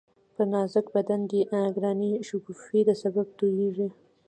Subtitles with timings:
[0.35, 1.39] پر نازک بدن دی
[1.75, 3.87] گرانی شگوفې د سېب تویېږی